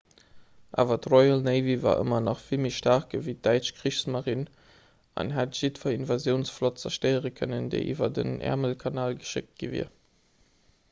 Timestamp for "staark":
2.77-3.11